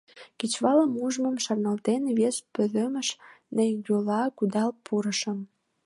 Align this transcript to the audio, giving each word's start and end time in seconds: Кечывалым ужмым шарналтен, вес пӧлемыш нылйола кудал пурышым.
Кечывалым 0.37 0.91
ужмым 1.05 1.35
шарналтен, 1.43 2.03
вес 2.17 2.35
пӧлемыш 2.53 3.07
нылйола 3.55 4.21
кудал 4.37 4.69
пурышым. 4.85 5.39